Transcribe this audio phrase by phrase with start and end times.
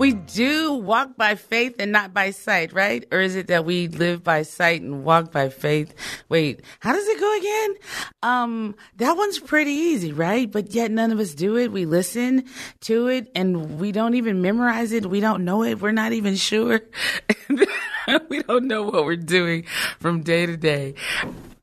[0.00, 3.06] We do walk by faith and not by sight, right?
[3.12, 5.94] Or is it that we live by sight and walk by faith?
[6.30, 7.74] Wait, how does it go again?
[8.22, 10.50] Um, that one's pretty easy, right?
[10.50, 11.70] But yet none of us do it.
[11.70, 12.46] We listen
[12.80, 15.04] to it and we don't even memorize it.
[15.04, 15.82] We don't know it.
[15.82, 16.80] We're not even sure.
[18.28, 19.64] we don't know what we're doing
[19.98, 20.94] from day to day.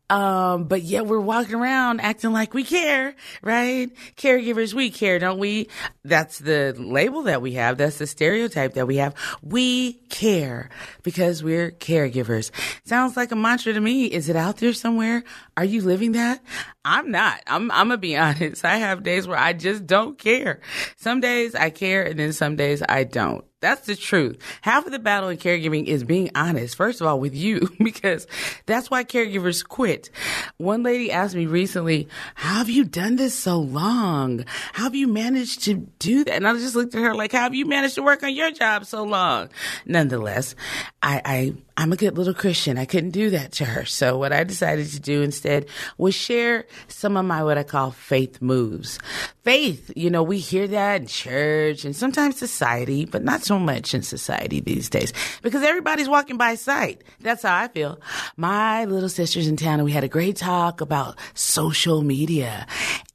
[0.09, 3.89] Um, but yet we're walking around acting like we care, right?
[4.15, 5.67] Caregivers, we care, don't we?
[6.05, 7.77] That's the label that we have.
[7.77, 9.15] That's the stereotype that we have.
[9.41, 10.69] We care
[11.03, 12.51] because we're caregivers.
[12.85, 14.05] Sounds like a mantra to me.
[14.05, 15.25] Is it out there somewhere?
[15.57, 16.41] Are you living that?
[16.85, 17.41] I'm not.
[17.45, 18.63] I'm, I'm gonna be honest.
[18.63, 20.61] I have days where I just don't care.
[20.95, 23.43] Some days I care and then some days I don't.
[23.59, 24.37] That's the truth.
[24.61, 28.27] Half of the battle in caregiving is being honest, first of all, with you, because
[28.67, 30.11] that's why caregivers quit.
[30.57, 34.45] One lady asked me recently, How have you done this so long?
[34.73, 36.35] How have you managed to do that?
[36.35, 38.51] And I just looked at her like, How have you managed to work on your
[38.51, 39.49] job so long?
[39.87, 40.53] Nonetheless,
[41.01, 42.79] I, I I'm a good little Christian.
[42.79, 43.85] I couldn't do that to her.
[43.85, 45.67] So what I decided to do instead
[45.99, 48.97] was share some of my what I call faith moves.
[49.43, 53.93] Faith, you know, we hear that in church and sometimes society, but not so much
[53.93, 57.03] in society these days because everybody's walking by sight.
[57.21, 58.01] That's how I feel.
[58.35, 62.65] My little sister's in town and we had a great talk about social media.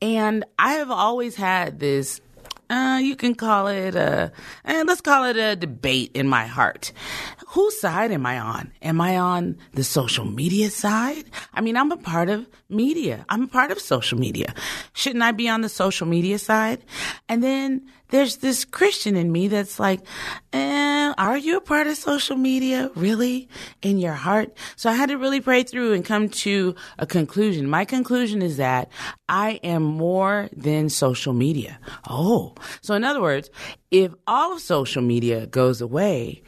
[0.00, 2.20] And I have always had this
[2.72, 4.32] uh, you can call it a,
[4.64, 6.92] eh, let's call it a debate in my heart.
[7.48, 8.72] Whose side am I on?
[8.80, 11.24] Am I on the social media side?
[11.52, 13.26] I mean, I'm a part of media.
[13.28, 14.54] I'm a part of social media.
[14.94, 16.82] Shouldn't I be on the social media side?
[17.28, 17.82] And then
[18.12, 20.00] there's this Christian in me that's like,
[20.52, 22.90] eh, are you a part of social media?
[22.94, 23.48] Really?
[23.80, 24.54] In your heart?
[24.76, 27.68] So I had to really pray through and come to a conclusion.
[27.68, 28.90] My conclusion is that
[29.28, 31.80] I am more than social media.
[32.08, 33.48] Oh, so in other words,
[33.90, 36.42] if all of social media goes away,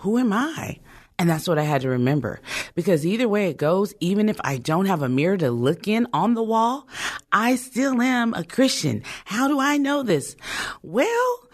[0.00, 0.80] who am I?
[1.18, 2.40] And that's what I had to remember.
[2.74, 6.08] Because either way it goes, even if I don't have a mirror to look in
[6.12, 6.88] on the wall,
[7.30, 9.02] I still am a Christian.
[9.24, 10.36] How do I know this?
[10.82, 11.48] Well,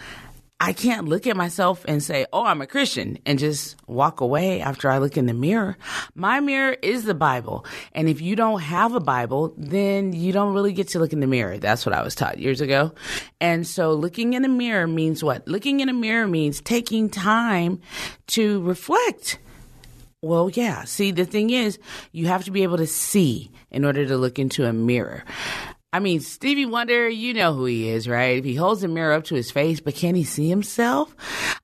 [0.62, 4.60] I can't look at myself and say, oh, I'm a Christian and just walk away
[4.60, 5.78] after I look in the mirror.
[6.14, 7.64] My mirror is the Bible.
[7.92, 11.20] And if you don't have a Bible, then you don't really get to look in
[11.20, 11.56] the mirror.
[11.56, 12.92] That's what I was taught years ago.
[13.40, 15.48] And so looking in a mirror means what?
[15.48, 17.80] Looking in a mirror means taking time
[18.28, 19.38] to reflect.
[20.22, 20.84] Well, yeah.
[20.84, 21.78] See, the thing is,
[22.12, 25.24] you have to be able to see in order to look into a mirror.
[25.92, 28.38] I mean, Stevie Wonder, you know who he is, right?
[28.38, 31.16] If he holds a mirror up to his face, but can he see himself?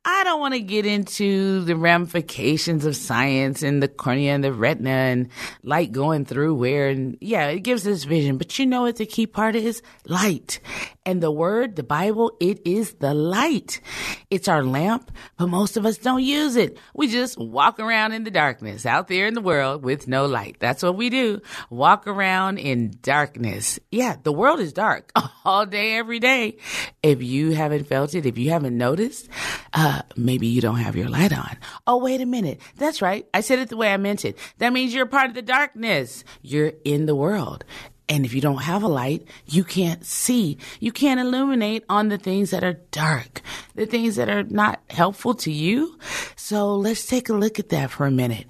[0.05, 4.53] I don't want to get into the ramifications of science and the cornea and the
[4.53, 5.29] retina and
[5.63, 6.89] light going through where.
[6.89, 9.81] And yeah, it gives us vision, but you know what the key part is?
[10.07, 10.61] Light.
[11.07, 13.81] And the word, the Bible, it is the light.
[14.29, 16.79] It's our lamp, but most of us don't use it.
[16.95, 20.57] We just walk around in the darkness out there in the world with no light.
[20.59, 21.43] That's what we do.
[21.71, 23.79] Walk around in darkness.
[23.93, 25.13] Yeah, the world is dark
[25.45, 26.57] all day, every day.
[27.05, 29.29] If you haven't felt it, if you haven't noticed,
[29.75, 31.57] uh, maybe you don't have your light on.
[31.87, 32.61] Oh, wait a minute.
[32.79, 33.29] That's right.
[33.33, 34.37] I said it the way I meant it.
[34.59, 36.25] That means you're part of the darkness.
[36.43, 37.65] You're in the world.
[38.09, 40.59] And if you don't have a light, you can't see.
[40.79, 43.43] You can't illuminate on the things that are dark,
[43.75, 45.99] the things that are not helpful to you.
[46.37, 48.47] So let's take a look at that for a minute.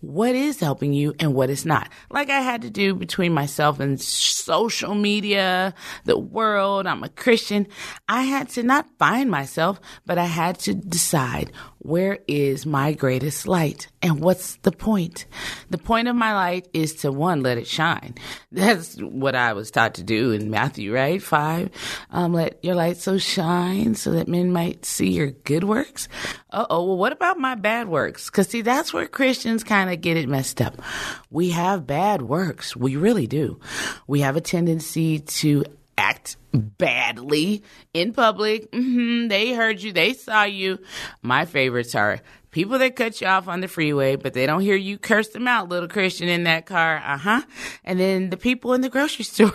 [0.00, 1.90] What is helping you and what is not?
[2.10, 5.74] Like I had to do between myself and social media,
[6.04, 7.66] the world, I'm a Christian.
[8.08, 11.52] I had to not find myself, but I had to decide
[11.82, 15.26] where is my greatest light and what's the point?
[15.70, 18.14] The point of my light is to one, let it shine.
[18.52, 21.22] That's what I was taught to do in Matthew, right?
[21.22, 21.70] Five.
[22.10, 26.08] Um, let your light so shine so that men might see your good works.
[26.50, 26.84] Uh oh.
[26.84, 28.28] Well, what about my bad works?
[28.28, 30.80] Cause see, that's where Christians kind of get it messed up.
[31.30, 32.76] We have bad works.
[32.76, 33.60] We really do.
[34.06, 35.64] We have a tendency to
[36.00, 37.62] act badly
[37.94, 38.68] in public.
[38.72, 40.78] hmm they heard you, they saw you.
[41.22, 42.20] My favorites are
[42.50, 45.46] people that cut you off on the freeway, but they don't hear you curse them
[45.46, 46.96] out, little Christian in that car.
[46.96, 47.42] Uh huh.
[47.84, 49.54] And then the people in the grocery store.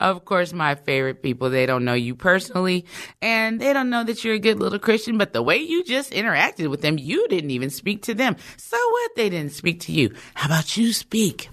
[0.00, 2.86] of course, my favorite people, they don't know you personally
[3.20, 6.12] and they don't know that you're a good little Christian, but the way you just
[6.12, 8.36] interacted with them, you didn't even speak to them.
[8.56, 9.10] So what?
[9.16, 10.14] They didn't speak to you.
[10.34, 11.50] How about you speak?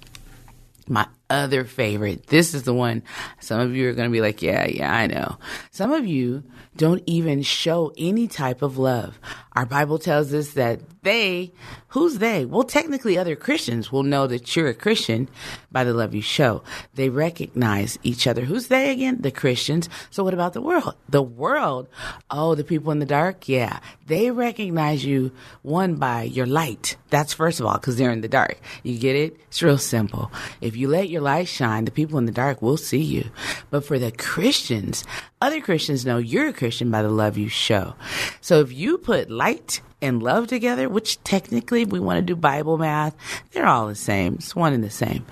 [0.87, 2.27] My other favorite.
[2.27, 3.03] This is the one
[3.39, 5.37] some of you are going to be like, yeah, yeah, I know.
[5.71, 6.43] Some of you
[6.75, 9.19] don't even show any type of love.
[9.53, 11.51] Our Bible tells us that they,
[11.89, 12.45] who's they?
[12.45, 15.29] Well, technically, other Christians will know that you're a Christian
[15.71, 16.63] by the love you show.
[16.93, 18.45] They recognize each other.
[18.45, 19.21] Who's they again?
[19.21, 19.89] The Christians.
[20.09, 20.95] So, what about the world?
[21.09, 21.89] The world,
[22.29, 23.49] oh, the people in the dark?
[23.49, 23.79] Yeah.
[24.07, 25.31] They recognize you,
[25.63, 26.95] one, by your light.
[27.09, 28.57] That's first of all, because they're in the dark.
[28.83, 29.37] You get it?
[29.47, 30.31] It's real simple.
[30.61, 33.31] If you let your light shine, the people in the dark will see you.
[33.69, 35.03] But for the Christians,
[35.41, 37.95] other Christians know you're a Christian by the love you show.
[38.41, 42.77] So if you put light and love together, which technically we want to do Bible
[42.77, 43.15] math,
[43.51, 44.35] they're all the same.
[44.35, 45.25] It's one and the same.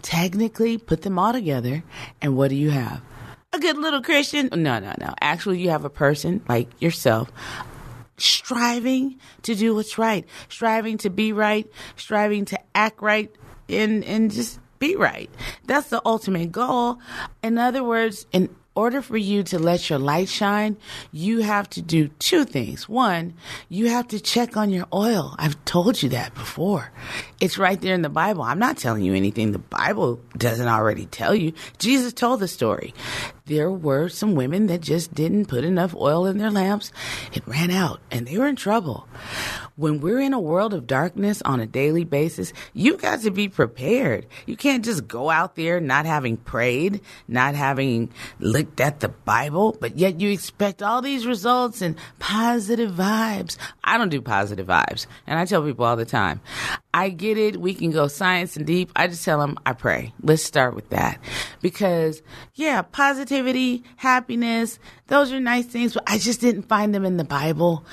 [0.00, 1.82] Technically, put them all together,
[2.22, 3.02] and what do you have?
[3.52, 4.48] A good little Christian?
[4.50, 5.14] No, no, no.
[5.20, 7.30] Actually, you have a person like yourself
[8.16, 13.30] striving to do what's right, striving to be right, striving to act right,
[13.68, 15.28] and and just be right.
[15.66, 16.98] That's the ultimate goal.
[17.42, 18.48] In other words, in
[18.80, 20.74] order for you to let your light shine,
[21.12, 22.88] you have to do two things.
[22.88, 23.34] One,
[23.68, 25.34] you have to check on your oil.
[25.38, 26.90] I've told you that before.
[27.40, 28.42] It's right there in the Bible.
[28.42, 31.52] I'm not telling you anything the Bible doesn't already tell you.
[31.78, 32.94] Jesus told the story.
[33.44, 36.90] There were some women that just didn't put enough oil in their lamps.
[37.34, 39.06] It ran out and they were in trouble.
[39.80, 43.48] When we're in a world of darkness on a daily basis, you've got to be
[43.48, 44.26] prepared.
[44.44, 49.74] You can't just go out there not having prayed, not having looked at the Bible,
[49.80, 53.56] but yet you expect all these results and positive vibes.
[53.82, 55.06] I don't do positive vibes.
[55.26, 56.42] And I tell people all the time,
[56.92, 57.56] I get it.
[57.56, 58.90] We can go science and deep.
[58.96, 60.12] I just tell them I pray.
[60.22, 61.20] Let's start with that.
[61.60, 62.22] Because,
[62.54, 67.24] yeah, positivity, happiness, those are nice things, but I just didn't find them in the
[67.24, 67.84] Bible.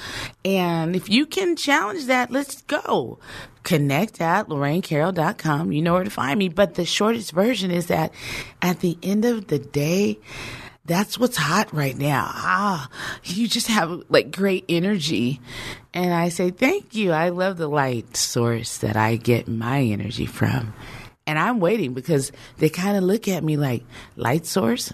[0.44, 3.19] And if you can challenge that, let's go.
[3.63, 5.71] Connect at LorraineCarroll.com.
[5.71, 6.49] You know where to find me.
[6.49, 8.13] But the shortest version is that
[8.61, 10.19] at the end of the day,
[10.87, 12.25] that's what's hot right now.
[12.29, 12.89] Ah,
[13.25, 15.41] you just have like great energy.
[15.93, 17.11] And I say, thank you.
[17.11, 20.73] I love the light source that I get my energy from.
[21.27, 23.83] And I'm waiting because they kind of look at me like,
[24.15, 24.93] light source?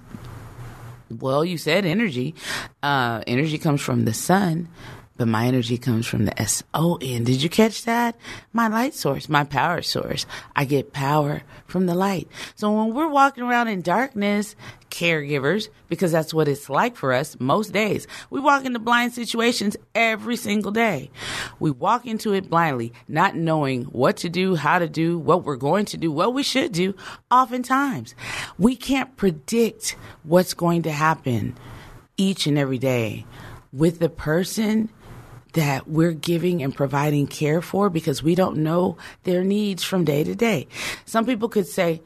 [1.11, 2.33] Well, you said energy.
[2.81, 4.69] Uh, energy comes from the sun,
[5.15, 7.23] but my energy comes from the S O N.
[7.23, 8.15] Did you catch that?
[8.51, 10.25] My light source, my power source.
[10.55, 12.27] I get power from the light.
[12.55, 14.55] So when we're walking around in darkness,
[14.89, 19.77] caregivers, because that's what it's like for us most days, we walk into blind situations
[19.93, 21.11] every single day.
[21.59, 25.55] We walk into it blindly, not knowing what to do, how to do, what we're
[25.55, 26.95] going to do, what we should do.
[27.29, 28.15] Oftentimes,
[28.57, 31.55] we can't predict what's going to happen
[32.17, 33.25] each and every day
[33.71, 34.89] with the person
[35.53, 40.23] that we're giving and providing care for because we don't know their needs from day
[40.23, 40.67] to day.
[41.05, 42.01] Some people could say,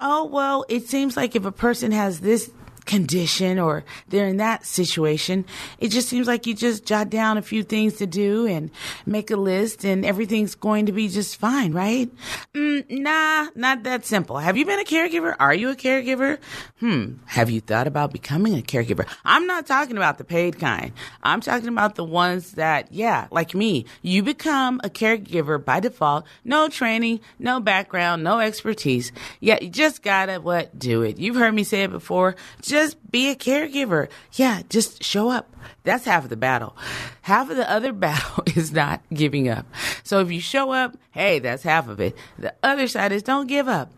[0.00, 2.50] oh, well, it seems like if a person has this
[2.84, 5.44] condition or they're in that situation,
[5.78, 8.70] it just seems like you just jot down a few things to do and
[9.06, 12.10] make a list and everything's going to be just fine, right?
[12.54, 14.38] Mm, nah, not that simple.
[14.38, 15.34] Have you been a caregiver?
[15.38, 16.38] Are you a caregiver?
[16.80, 17.14] Hmm.
[17.26, 19.06] Have you thought about becoming a caregiver?
[19.24, 20.92] I'm not talking about the paid kind.
[21.22, 26.26] I'm talking about the ones that, yeah, like me, you become a caregiver by default,
[26.44, 29.12] no training, no background, no expertise.
[29.40, 30.78] Yeah, you just gotta what?
[30.78, 31.18] Do it.
[31.18, 32.36] You've heard me say it before.
[32.60, 32.73] Just
[33.10, 34.08] be a caregiver.
[34.32, 35.54] Yeah, just show up.
[35.84, 36.76] That's half of the battle.
[37.22, 39.66] Half of the other battle is not giving up.
[40.02, 42.16] So if you show up, hey, that's half of it.
[42.38, 43.92] The other side is don't give up.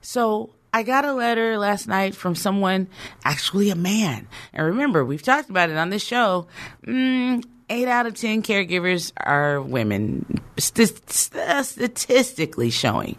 [0.00, 2.88] So I got a letter last night from someone,
[3.24, 4.28] actually a man.
[4.52, 6.46] And remember, we've talked about it on this show.
[6.86, 13.16] Mm, eight out of 10 caregivers are women, st- st- statistically showing.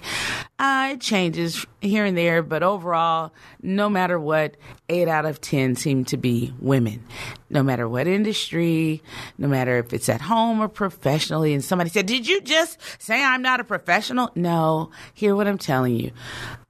[0.58, 4.56] Uh, it changes here and there, but overall, no matter what,
[4.89, 7.03] eight out of 10 seem to be women.
[7.50, 9.01] No matter what industry,
[9.38, 11.53] no matter if it's at home or professionally.
[11.53, 14.32] And somebody said, Did you just say I'm not a professional?
[14.36, 16.12] No, hear what I'm telling you.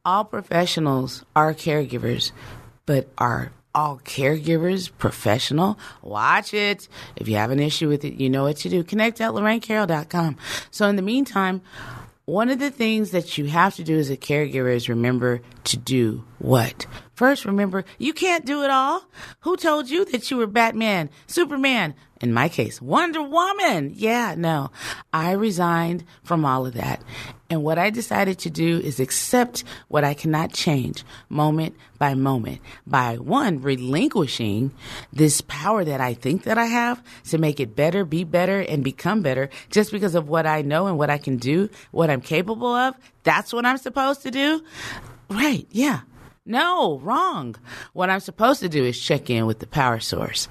[0.06, 2.32] All professionals are caregivers,
[2.86, 5.78] but are all caregivers professional?
[6.02, 6.88] Watch it.
[7.16, 8.84] If you have an issue with it, you know what to do.
[8.84, 10.38] Connect at LorraineCarroll.com.
[10.72, 11.62] So in the meantime,
[12.30, 15.78] One of the things that you have to do as a caregiver is remember to
[15.78, 16.86] do what?
[17.16, 19.02] First, remember you can't do it all.
[19.40, 23.94] Who told you that you were Batman, Superman, in my case, Wonder Woman?
[23.96, 24.70] Yeah, no.
[25.12, 27.02] I resigned from all of that.
[27.50, 32.62] And what I decided to do is accept what I cannot change moment by moment
[32.86, 34.72] by one, relinquishing
[35.12, 38.84] this power that I think that I have to make it better, be better, and
[38.84, 42.22] become better just because of what I know and what I can do, what I'm
[42.22, 42.96] capable of.
[43.24, 44.62] That's what I'm supposed to do.
[45.30, 45.68] Right.
[45.72, 46.02] Yeah.
[46.50, 47.56] No, wrong.
[47.94, 50.48] What I'm supposed to do is check in with the power source.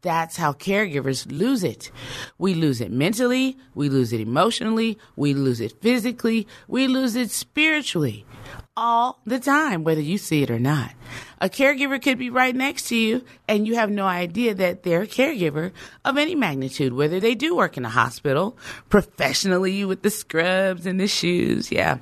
[0.00, 1.92] That's how caregivers lose it.
[2.38, 7.30] We lose it mentally, we lose it emotionally, we lose it physically, we lose it
[7.30, 8.24] spiritually.
[8.78, 10.92] All the time, whether you see it or not.
[11.38, 15.02] A caregiver could be right next to you and you have no idea that they're
[15.02, 18.56] a caregiver of any magnitude, whether they do work in a hospital,
[18.88, 21.70] professionally with the scrubs and the shoes.
[21.70, 21.98] Yeah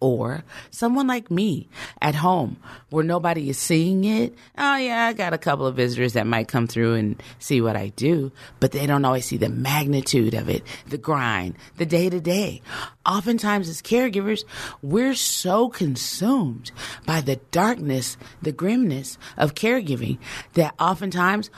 [0.00, 1.68] or someone like me
[2.00, 2.56] at home
[2.88, 4.34] where nobody is seeing it.
[4.56, 7.76] Oh, yeah, I got a couple of visitors that might come through and see what
[7.76, 12.08] I do, but they don't always see the magnitude of it, the grind, the day
[12.08, 12.62] to day.
[13.04, 14.44] Oftentimes, as caregivers,
[14.82, 16.72] we're so consumed
[17.06, 20.18] by the darkness, the grimness of caregiving
[20.54, 21.50] that oftentimes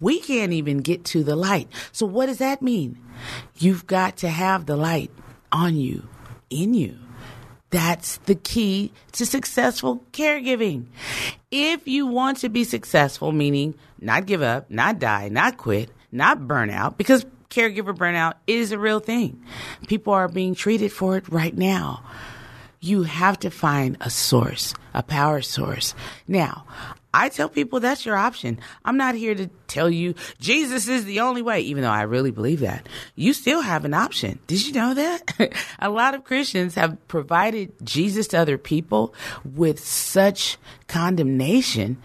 [0.00, 1.68] we can't even get to the light.
[1.92, 2.98] So, what does that mean?
[3.56, 5.10] You've got to have the light
[5.50, 6.08] on you,
[6.50, 6.98] in you.
[7.70, 10.86] That's the key to successful caregiving.
[11.50, 16.48] If you want to be successful, meaning not give up, not die, not quit, not
[16.48, 19.42] burn out, because caregiver burnout is a real thing.
[19.86, 22.02] People are being treated for it right now.
[22.80, 25.94] You have to find a source, a power source.
[26.26, 26.64] Now,
[27.12, 28.60] I tell people that's your option.
[28.84, 32.30] I'm not here to tell you Jesus is the only way, even though I really
[32.30, 32.86] believe that.
[33.16, 34.38] You still have an option.
[34.46, 35.52] Did you know that?
[35.78, 41.96] a lot of Christians have provided Jesus to other people with such condemnation.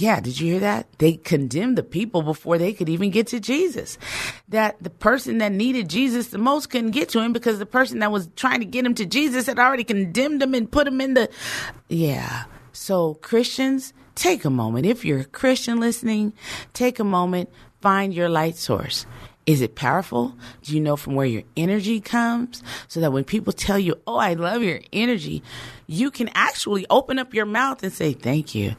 [0.00, 0.86] Yeah, did you hear that?
[0.96, 3.98] They condemned the people before they could even get to Jesus.
[4.48, 7.98] That the person that needed Jesus the most couldn't get to him because the person
[7.98, 11.02] that was trying to get him to Jesus had already condemned him and put him
[11.02, 11.28] in the.
[11.88, 12.44] Yeah.
[12.72, 14.86] So, Christians, take a moment.
[14.86, 16.32] If you're a Christian listening,
[16.72, 17.50] take a moment,
[17.82, 19.04] find your light source.
[19.44, 20.34] Is it powerful?
[20.62, 22.62] Do you know from where your energy comes?
[22.88, 25.42] So that when people tell you, Oh, I love your energy,
[25.90, 28.76] you can actually open up your mouth and say, Thank you.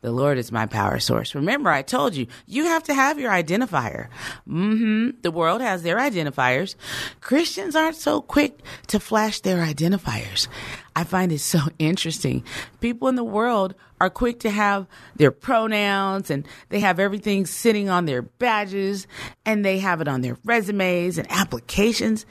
[0.00, 1.34] The Lord is my power source.
[1.34, 4.08] Remember, I told you, you have to have your identifier.
[4.46, 6.76] hmm The world has their identifiers.
[7.20, 10.46] Christians aren't so quick to flash their identifiers.
[10.94, 12.44] I find it so interesting.
[12.80, 17.88] People in the world are quick to have their pronouns and they have everything sitting
[17.88, 19.08] on their badges
[19.44, 22.24] and they have it on their resumes and applications.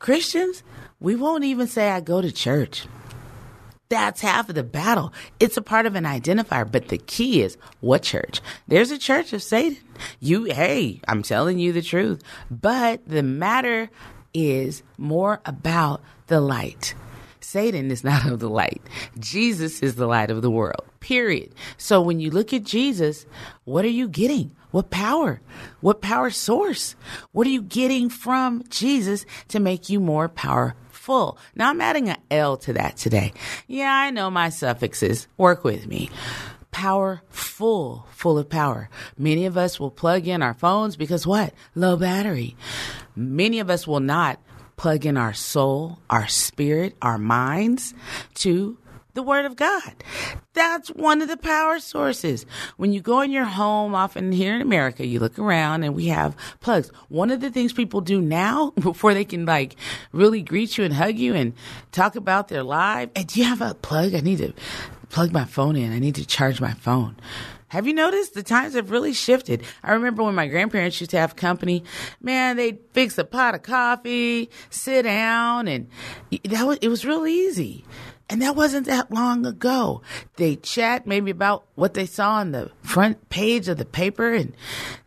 [0.00, 0.64] Christians,
[0.98, 2.86] we won't even say I go to church.
[3.88, 5.12] That's half of the battle.
[5.38, 8.40] It's a part of an identifier, but the key is what church?
[8.66, 9.78] There's a church of Satan.
[10.18, 12.22] You, hey, I'm telling you the truth.
[12.50, 13.88] But the matter
[14.34, 16.94] is more about the light.
[17.40, 18.82] Satan is not of the light.
[19.18, 21.54] Jesus is the light of the world, period.
[21.78, 23.24] So when you look at Jesus,
[23.64, 24.50] what are you getting?
[24.72, 25.40] What power?
[25.80, 26.96] What power source?
[27.30, 30.76] What are you getting from Jesus to make you more powerful?
[31.54, 33.32] Now I'm adding an L to that today.
[33.66, 35.28] Yeah, I know my suffixes.
[35.36, 36.10] Work with me
[36.76, 38.90] power full, full of power.
[39.16, 41.54] Many of us will plug in our phones because what?
[41.74, 42.54] Low battery.
[43.14, 44.38] Many of us will not
[44.76, 47.94] plug in our soul, our spirit, our minds
[48.34, 48.76] to
[49.16, 50.04] the Word of God.
[50.52, 52.46] That's one of the power sources.
[52.76, 56.06] When you go in your home, often here in America, you look around and we
[56.06, 56.92] have plugs.
[57.08, 59.74] One of the things people do now before they can like
[60.12, 61.54] really greet you and hug you and
[61.90, 64.14] talk about their life, do you have a plug?
[64.14, 64.52] I need to
[65.08, 65.92] plug my phone in.
[65.92, 67.16] I need to charge my phone.
[67.68, 69.64] Have you noticed the times have really shifted?
[69.82, 71.82] I remember when my grandparents used to have company,
[72.20, 75.88] man, they'd fix a pot of coffee, sit down, and
[76.44, 77.84] that was, it was real easy.
[78.28, 80.02] And that wasn't that long ago.
[80.34, 84.54] They chat maybe about what they saw on the front page of the paper and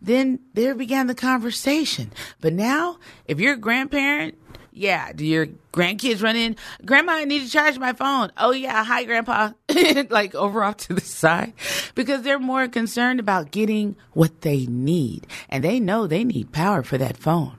[0.00, 2.12] then there began the conversation.
[2.40, 4.38] But now, if you're a grandparent,
[4.72, 6.56] yeah, do your grandkids run in?
[6.84, 8.32] Grandma, I need to charge my phone.
[8.38, 9.52] Oh yeah, hi grandpa.
[10.08, 11.52] like over off to the side
[11.94, 16.82] because they're more concerned about getting what they need and they know they need power
[16.82, 17.58] for that phone.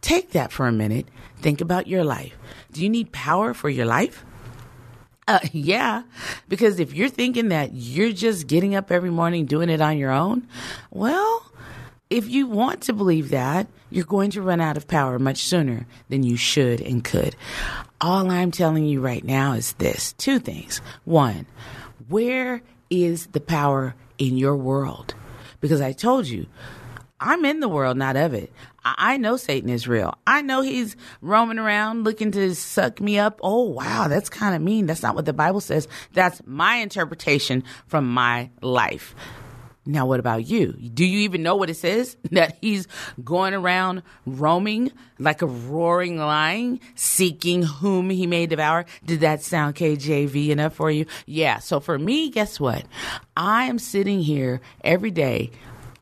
[0.00, 1.08] Take that for a minute.
[1.38, 2.36] Think about your life.
[2.70, 4.24] Do you need power for your life?
[5.26, 6.02] Uh, yeah,
[6.48, 10.10] because if you're thinking that you're just getting up every morning doing it on your
[10.10, 10.46] own,
[10.90, 11.50] well,
[12.10, 15.86] if you want to believe that, you're going to run out of power much sooner
[16.08, 17.34] than you should and could.
[18.00, 20.80] All I'm telling you right now is this two things.
[21.04, 21.46] One,
[22.08, 25.14] where is the power in your world?
[25.60, 26.46] Because I told you,
[27.18, 28.52] I'm in the world, not of it.
[28.84, 30.14] I know Satan is real.
[30.26, 33.40] I know he's roaming around looking to suck me up.
[33.42, 34.86] Oh, wow, that's kind of mean.
[34.86, 35.88] That's not what the Bible says.
[36.12, 39.14] That's my interpretation from my life.
[39.86, 40.72] Now, what about you?
[40.72, 42.16] Do you even know what it says?
[42.34, 42.88] That he's
[43.22, 48.86] going around roaming like a roaring lion, seeking whom he may devour?
[49.04, 51.06] Did that sound KJV enough for you?
[51.26, 51.60] Yeah.
[51.60, 52.84] So for me, guess what?
[53.36, 55.52] I am sitting here every day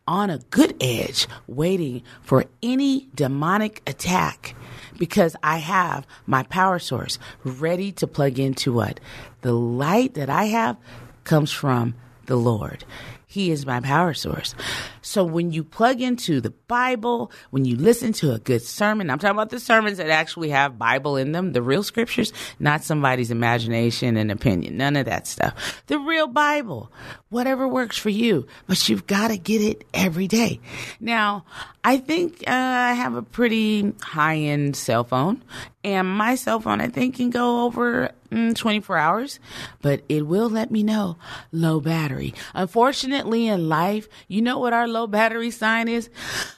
[0.07, 4.55] on a good edge, waiting for any demonic attack
[4.99, 9.01] because I have my power source ready to plug into what?
[9.43, 10.77] The light that I have
[11.25, 11.95] comes from
[12.27, 12.85] the Lord.
[13.27, 14.55] He is my power source.
[15.03, 19.19] So when you plug into the Bible, when you listen to a good sermon, I'm
[19.19, 23.31] talking about the sermons that actually have Bible in them, the real scriptures, not somebody's
[23.31, 25.83] imagination and opinion, none of that stuff.
[25.89, 26.91] The real Bible,
[27.29, 30.61] whatever works for you, but you've got to get it every day.
[31.01, 31.45] Now,
[31.85, 35.43] I think uh, I have a pretty high end cell phone,
[35.83, 39.41] and my cell phone, I think, can go over mm, 24 hours,
[39.81, 41.17] but it will let me know
[41.51, 42.35] low battery.
[42.55, 46.09] Unfortunately, in life, you know what our low battery sign is?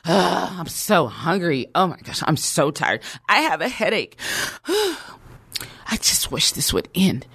[0.04, 1.68] I'm so hungry.
[1.74, 3.00] Oh my gosh, I'm so tired.
[3.28, 4.18] I have a headache.
[4.66, 7.26] I just wish this would end.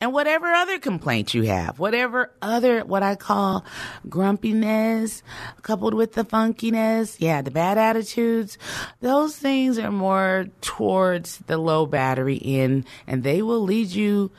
[0.00, 3.64] And whatever other complaints you have, whatever other, what I call
[4.08, 5.24] grumpiness,
[5.62, 8.58] coupled with the funkiness, yeah, the bad attitudes,
[9.00, 14.30] those things are more towards the low battery end, and they will lead you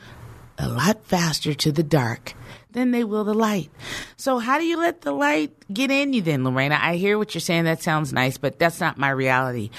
[0.58, 2.32] a lot faster to the dark
[2.72, 3.70] than they will the light.
[4.16, 6.78] So how do you let the light get in you then, Lorena?
[6.80, 7.64] I hear what you're saying.
[7.64, 9.70] That sounds nice, but that's not my reality.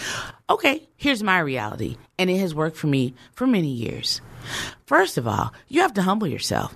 [0.50, 1.98] Okay, here's my reality.
[2.17, 4.21] And it has worked for me for many years.
[4.86, 6.75] First of all, you have to humble yourself.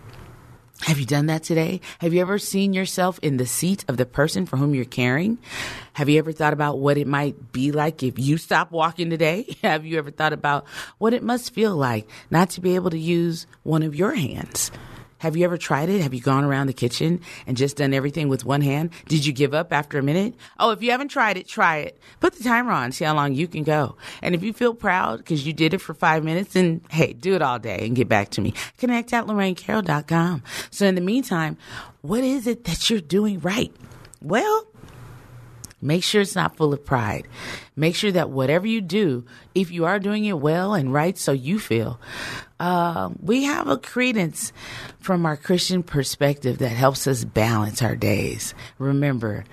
[0.82, 1.80] Have you done that today?
[2.00, 5.38] Have you ever seen yourself in the seat of the person for whom you're caring?
[5.94, 9.56] Have you ever thought about what it might be like if you stop walking today?
[9.64, 10.66] Have you ever thought about
[10.98, 14.70] what it must feel like not to be able to use one of your hands?
[15.26, 16.02] Have you ever tried it?
[16.02, 18.92] Have you gone around the kitchen and just done everything with one hand?
[19.08, 20.36] Did you give up after a minute?
[20.60, 22.00] Oh, if you haven't tried it, try it.
[22.20, 23.96] Put the timer on, see how long you can go.
[24.22, 27.34] And if you feel proud because you did it for five minutes, then hey, do
[27.34, 28.54] it all day and get back to me.
[28.78, 30.44] Connect at LorraineCarroll.com.
[30.70, 31.58] So in the meantime,
[32.04, 33.74] what is it that you're doing right?
[34.22, 34.68] Well,
[35.82, 37.28] Make sure it's not full of pride.
[37.76, 41.32] Make sure that whatever you do, if you are doing it well and right, so
[41.32, 42.00] you feel,
[42.60, 44.54] uh, we have a credence
[45.00, 48.54] from our Christian perspective that helps us balance our days.
[48.78, 49.44] Remember,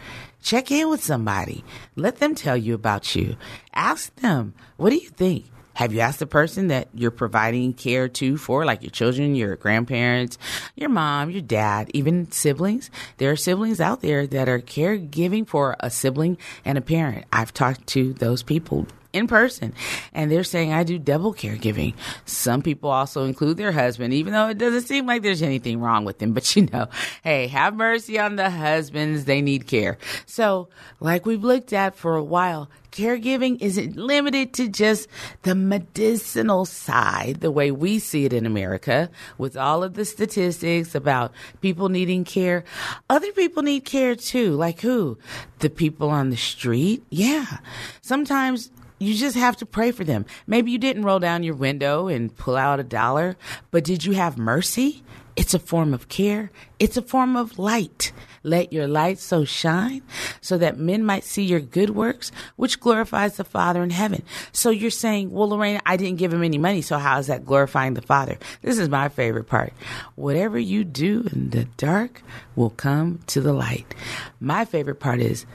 [0.42, 1.64] check in with somebody.
[1.96, 3.36] Let them tell you about you.
[3.74, 5.46] Ask them, what do you think?
[5.74, 9.56] Have you asked the person that you're providing care to for, like your children, your
[9.56, 10.36] grandparents,
[10.76, 12.90] your mom, your dad, even siblings?
[13.16, 17.24] There are siblings out there that are caregiving for a sibling and a parent.
[17.32, 19.74] I've talked to those people in person
[20.12, 21.94] and they're saying I do double caregiving.
[22.24, 26.04] Some people also include their husband, even though it doesn't seem like there's anything wrong
[26.04, 26.32] with them.
[26.32, 26.88] But you know,
[27.22, 29.24] hey, have mercy on the husbands.
[29.24, 29.98] They need care.
[30.26, 30.68] So
[31.00, 35.08] like we've looked at for a while, caregiving isn't limited to just
[35.42, 40.94] the medicinal side, the way we see it in America, with all of the statistics
[40.94, 42.64] about people needing care.
[43.10, 44.52] Other people need care too.
[44.52, 45.18] Like who?
[45.58, 47.02] The people on the street?
[47.10, 47.58] Yeah.
[48.02, 48.70] Sometimes
[49.02, 50.26] you just have to pray for them.
[50.46, 53.36] Maybe you didn't roll down your window and pull out a dollar,
[53.70, 55.02] but did you have mercy?
[55.34, 56.50] It's a form of care.
[56.78, 58.12] It's a form of light.
[58.42, 60.02] Let your light so shine
[60.40, 64.24] so that men might see your good works, which glorifies the Father in heaven.
[64.52, 66.82] So you're saying, well, Lorraine, I didn't give him any money.
[66.82, 68.36] So how is that glorifying the Father?
[68.60, 69.72] This is my favorite part.
[70.16, 72.22] Whatever you do in the dark
[72.56, 73.94] will come to the light.
[74.40, 75.46] My favorite part is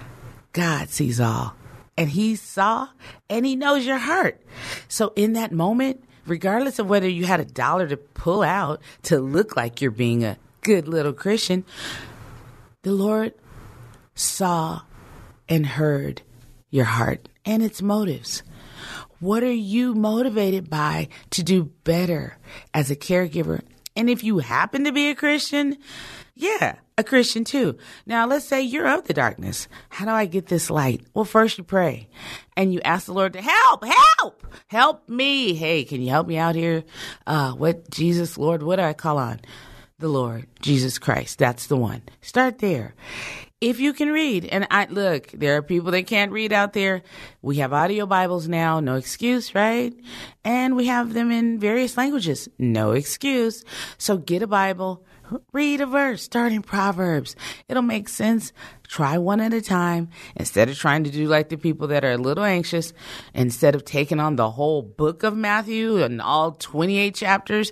[0.53, 1.55] God sees all
[1.97, 2.89] and he saw
[3.29, 4.41] and he knows your heart.
[4.87, 9.19] So in that moment, regardless of whether you had a dollar to pull out to
[9.19, 11.65] look like you're being a good little Christian,
[12.83, 13.33] the Lord
[14.13, 14.81] saw
[15.49, 16.21] and heard
[16.69, 18.43] your heart and its motives.
[19.19, 22.37] What are you motivated by to do better
[22.73, 23.61] as a caregiver?
[23.95, 25.77] And if you happen to be a Christian,
[26.37, 27.77] yeah, a Christian too.
[28.05, 29.67] Now, let's say you're of the darkness.
[29.89, 31.01] How do I get this light?
[31.13, 32.09] Well, first you pray
[32.55, 35.53] and you ask the Lord to help, help, help me.
[35.53, 36.83] Hey, can you help me out here?
[37.25, 39.39] Uh, what Jesus, Lord, what do I call on?
[39.99, 41.39] The Lord, Jesus Christ.
[41.39, 42.03] That's the one.
[42.21, 42.93] Start there.
[43.59, 44.45] If you can read.
[44.45, 47.01] And I look, there are people that can't read out there.
[47.41, 49.93] We have audio Bibles now, no excuse, right?
[50.43, 53.63] And we have them in various languages, no excuse.
[53.97, 55.03] So get a Bible,
[55.53, 57.35] read a verse, start in Proverbs.
[57.67, 58.53] It'll make sense.
[58.87, 62.13] Try one at a time instead of trying to do like the people that are
[62.13, 62.93] a little anxious.
[63.33, 67.71] Instead of taking on the whole book of Matthew and all 28 chapters,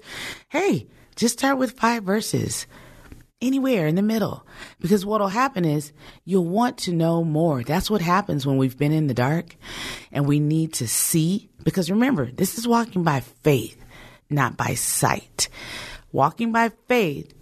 [0.50, 2.66] hey, just start with five verses
[3.42, 4.46] anywhere in the middle.
[4.80, 5.92] Because what'll happen is
[6.24, 7.64] you'll want to know more.
[7.64, 9.56] That's what happens when we've been in the dark
[10.12, 11.50] and we need to see.
[11.64, 13.78] Because remember, this is walking by faith,
[14.30, 15.50] not by sight.
[16.12, 17.34] Walking by faith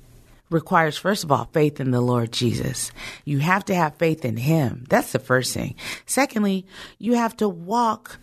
[0.50, 2.92] requires, first of all, faith in the Lord Jesus.
[3.26, 4.86] You have to have faith in Him.
[4.90, 5.76] That's the first thing.
[6.06, 6.66] Secondly,
[6.98, 8.20] you have to walk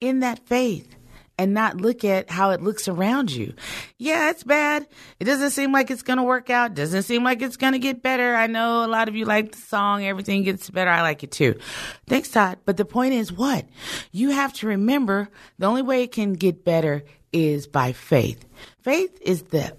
[0.00, 0.94] in that faith
[1.40, 3.54] and not look at how it looks around you.
[3.96, 4.86] Yeah, it's bad.
[5.18, 6.74] It doesn't seem like it's going to work out.
[6.74, 8.36] Doesn't seem like it's going to get better.
[8.36, 10.90] I know a lot of you like the song, Everything Gets Better.
[10.90, 11.58] I like it too.
[12.06, 12.58] Thanks, Todd.
[12.66, 13.64] But the point is what?
[14.12, 18.44] You have to remember the only way it can get better is by faith.
[18.82, 19.74] Faith is the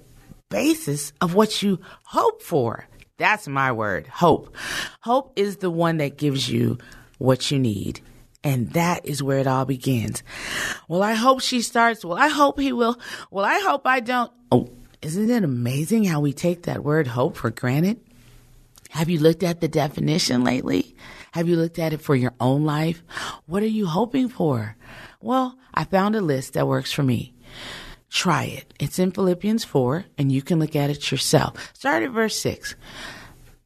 [0.50, 2.88] basis of what you hope for.
[3.18, 4.56] That's my word, hope.
[5.02, 6.80] Hope is the one that gives you
[7.20, 8.02] what you need.
[8.44, 10.24] And that is where it all begins.
[10.88, 12.04] Well, I hope she starts.
[12.04, 12.98] Well, I hope he will.
[13.30, 14.32] Well, I hope I don't.
[14.52, 14.70] Oh,
[15.02, 18.00] isn't it amazing how we take that word hope for granted?
[18.90, 20.96] Have you looked at the definition lately?
[21.32, 23.02] Have you looked at it for your own life?
[23.46, 24.76] What are you hoping for?
[25.22, 27.34] Well, I found a list that works for me.
[28.10, 28.74] Try it.
[28.80, 31.72] It's in Philippians 4, and you can look at it yourself.
[31.74, 32.76] Start at verse 6.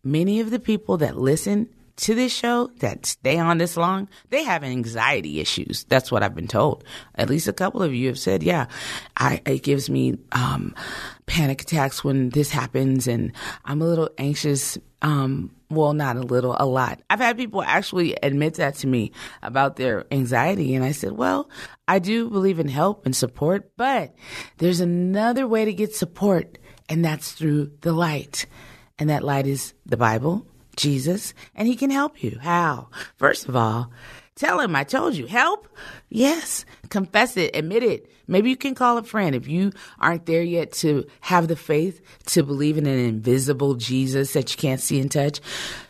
[0.04, 4.44] Many of the people that listen to this show that stay on this long, they
[4.44, 5.86] have anxiety issues.
[5.86, 6.84] That's what I've been told.
[7.16, 8.68] At least a couple of you have said, yeah,
[9.16, 10.76] I, it gives me um,
[11.26, 13.32] panic attacks when this happens, and
[13.64, 14.78] I'm a little anxious.
[15.02, 17.02] Um, well, not a little, a lot.
[17.10, 20.76] I've had people actually admit that to me about their anxiety.
[20.76, 21.50] And I said, well,
[21.88, 24.16] I do believe in help and support, but
[24.58, 28.46] there's another way to get support, and that's through the light.
[28.98, 32.38] And that light is the Bible, Jesus, and He can help you.
[32.42, 32.90] How?
[33.18, 33.92] First of all,
[34.36, 35.28] tell Him I told you.
[35.28, 35.68] Help?
[36.10, 36.66] Yes.
[36.90, 38.12] Confess it, admit it.
[38.28, 42.02] Maybe you can call a friend if you aren't there yet to have the faith
[42.28, 45.40] to believe in an invisible Jesus that you can't see and touch.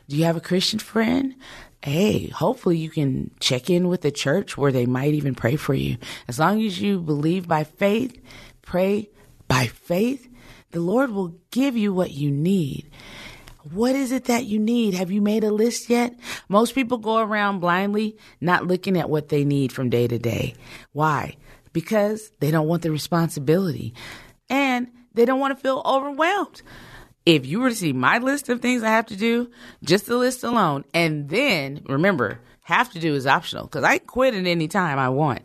[0.07, 1.35] Do you have a Christian friend?
[1.81, 5.73] Hey, hopefully you can check in with the church where they might even pray for
[5.73, 5.97] you.
[6.27, 8.19] As long as you believe by faith,
[8.63, 9.09] pray
[9.47, 10.27] by faith,
[10.71, 12.89] the Lord will give you what you need.
[13.71, 14.93] What is it that you need?
[14.93, 16.13] Have you made a list yet?
[16.49, 20.53] Most people go around blindly, not looking at what they need from day to day.
[20.91, 21.37] Why?
[21.73, 23.95] Because they don't want the responsibility
[24.51, 26.61] and they don't want to feel overwhelmed.
[27.25, 29.49] If you were to see my list of things I have to do,
[29.83, 34.33] just the list alone, and then remember, have to do is optional because I quit
[34.33, 35.43] at any time I want.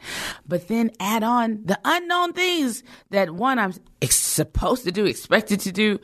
[0.49, 3.75] But then add on the unknown things that one I'm
[4.09, 6.01] supposed to do, expected to do.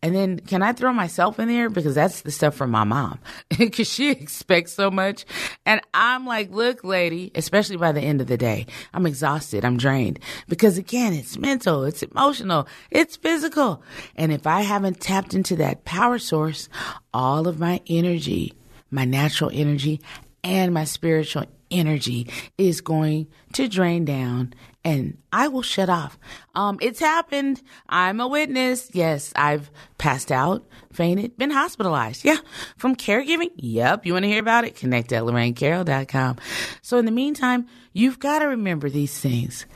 [0.00, 1.70] And then can I throw myself in there?
[1.70, 3.18] Because that's the stuff from my mom
[3.58, 5.24] because she expects so much.
[5.66, 9.64] And I'm like, look, lady, especially by the end of the day, I'm exhausted.
[9.64, 13.82] I'm drained because again, it's mental, it's emotional, it's physical.
[14.14, 16.68] And if I haven't tapped into that power source,
[17.12, 18.54] all of my energy,
[18.92, 20.00] my natural energy
[20.42, 24.52] and my spiritual energy is going to drain down
[24.84, 26.18] and I will shut off.
[26.54, 27.62] Um, it's happened.
[27.88, 28.90] I'm a witness.
[28.92, 32.24] Yes, I've passed out, fainted, been hospitalized.
[32.24, 32.38] Yeah.
[32.76, 33.50] From caregiving.
[33.56, 34.06] Yep.
[34.06, 34.76] You want to hear about it?
[34.76, 36.38] Connect at LorraineCarroll.com.
[36.82, 39.66] So in the meantime, you've got to remember these things.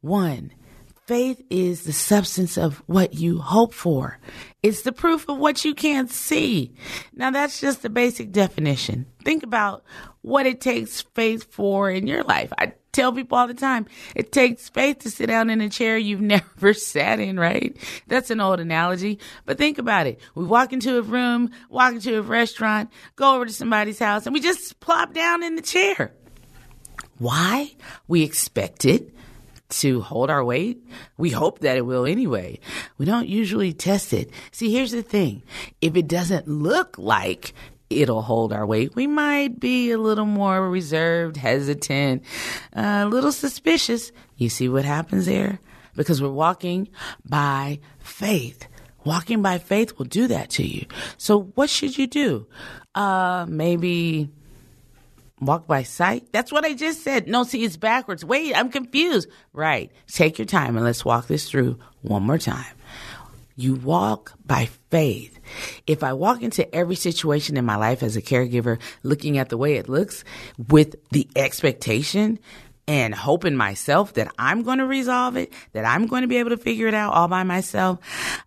[0.00, 0.52] One,
[1.06, 4.18] Faith is the substance of what you hope for.
[4.62, 6.72] It's the proof of what you can't see.
[7.12, 9.04] Now, that's just the basic definition.
[9.22, 9.84] Think about
[10.22, 12.54] what it takes faith for in your life.
[12.56, 13.84] I tell people all the time
[14.16, 17.76] it takes faith to sit down in a chair you've never sat in, right?
[18.06, 19.18] That's an old analogy.
[19.44, 20.20] But think about it.
[20.34, 24.32] We walk into a room, walk into a restaurant, go over to somebody's house, and
[24.32, 26.14] we just plop down in the chair.
[27.18, 27.72] Why?
[28.08, 29.14] We expect it
[29.80, 30.82] to hold our weight.
[31.16, 32.60] We hope that it will anyway.
[32.98, 34.30] We don't usually test it.
[34.52, 35.42] See, here's the thing.
[35.80, 37.54] If it doesn't look like
[37.90, 42.24] it'll hold our weight, we might be a little more reserved, hesitant,
[42.72, 44.12] a little suspicious.
[44.36, 45.58] You see what happens there?
[45.94, 46.88] Because we're walking
[47.24, 48.66] by faith.
[49.04, 50.86] Walking by faith will do that to you.
[51.18, 52.46] So what should you do?
[52.94, 54.30] Uh, maybe
[55.46, 56.26] walk by sight.
[56.32, 57.28] That's what I just said.
[57.28, 58.24] No, see, it's backwards.
[58.24, 59.28] Wait, I'm confused.
[59.52, 59.90] Right.
[60.06, 62.74] Take your time and let's walk this through one more time.
[63.56, 65.38] You walk by faith.
[65.86, 69.56] If I walk into every situation in my life as a caregiver looking at the
[69.56, 70.24] way it looks
[70.68, 72.40] with the expectation
[72.88, 76.50] and hoping myself that I'm going to resolve it, that I'm going to be able
[76.50, 78.00] to figure it out all by myself,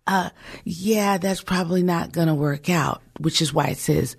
[0.06, 0.30] uh,
[0.64, 4.16] yeah, that's probably not going to work out, which is why it says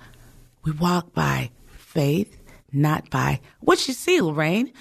[0.64, 2.39] we walk by faith
[2.72, 4.72] not by what you see, Lorraine.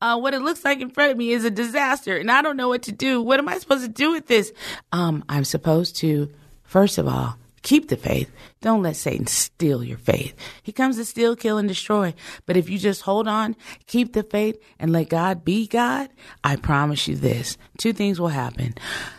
[0.00, 2.56] Uh, what it looks like in front of me is a disaster, and I don't
[2.56, 3.22] know what to do.
[3.22, 4.52] What am I supposed to do with this?
[4.92, 6.32] Um, I'm supposed to,
[6.62, 8.30] first of all, keep the faith.
[8.60, 10.34] Don't let Satan steal your faith.
[10.62, 12.14] He comes to steal, kill, and destroy.
[12.46, 13.56] But if you just hold on,
[13.86, 16.08] keep the faith, and let God be God,
[16.42, 18.74] I promise you this: two things will happen.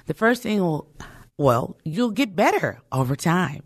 [0.08, 0.88] The first thing will,
[1.38, 3.64] well, you'll get better over time.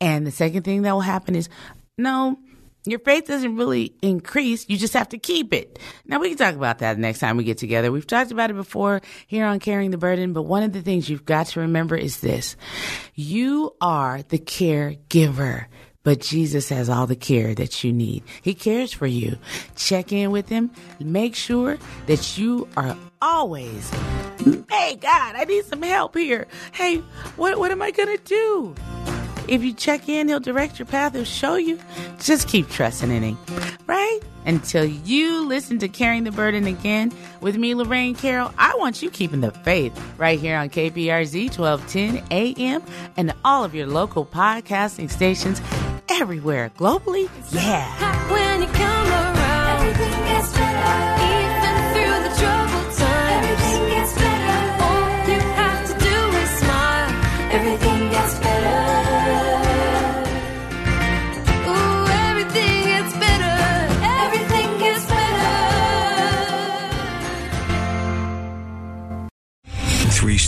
[0.00, 1.48] And the second thing that will happen is,
[1.96, 2.38] no,
[2.86, 4.66] your faith doesn't really increase.
[4.68, 5.78] You just have to keep it.
[6.06, 7.90] Now we can talk about that next time we get together.
[7.90, 11.08] We've talked about it before here on Carrying the Burden, but one of the things
[11.08, 12.56] you've got to remember is this.
[13.14, 15.66] You are the caregiver.
[16.02, 18.24] But Jesus has all the care that you need.
[18.42, 19.38] He cares for you.
[19.74, 20.70] Check in with him.
[21.00, 23.90] Make sure that you are always,
[24.68, 26.46] hey, God, I need some help here.
[26.72, 26.98] Hey,
[27.36, 28.74] what, what am I going to do?
[29.48, 31.78] If you check in, he'll direct your path, he'll show you.
[32.18, 33.38] Just keep trusting in him,
[33.86, 34.20] right?
[34.46, 39.10] Until you listen to Carrying the Burden again with me, Lorraine Carroll, I want you
[39.10, 42.82] keeping the faith right here on KPRZ 1210 AM
[43.16, 45.60] and all of your local podcasting stations
[46.08, 47.30] everywhere globally.
[47.52, 48.14] Yeah.